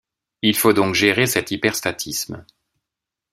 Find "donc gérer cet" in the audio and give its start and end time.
0.73-1.51